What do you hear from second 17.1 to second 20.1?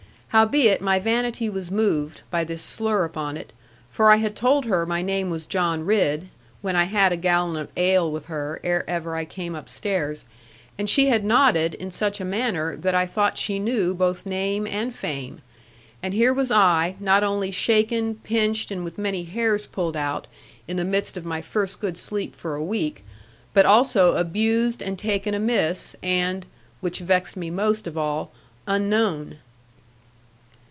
only shaken, pinched, and with many hairs pulled